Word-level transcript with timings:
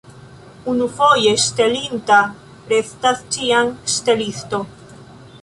Unufoje 0.71 1.33
ŝtelinta 1.43 2.17
restas 2.73 3.21
ĉiam 3.37 3.71
ŝtelisto. 3.99 4.65